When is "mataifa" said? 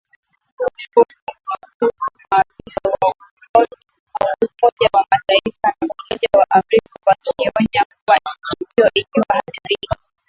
5.11-5.65